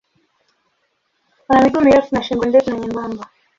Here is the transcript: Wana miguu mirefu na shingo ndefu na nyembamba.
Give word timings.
Wana 1.47 1.63
miguu 1.63 1.81
mirefu 1.81 2.15
na 2.15 2.21
shingo 2.23 2.45
ndefu 2.45 2.69
na 2.69 2.79
nyembamba. 2.79 3.27